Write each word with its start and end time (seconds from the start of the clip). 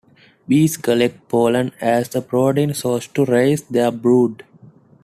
Bees 0.47 0.77
collect 0.77 1.29
pollen 1.29 1.73
as 1.79 2.15
a 2.15 2.23
protein 2.23 2.73
source 2.73 3.05
to 3.09 3.23
raise 3.23 3.61
their 3.65 3.91
brood. 3.91 4.43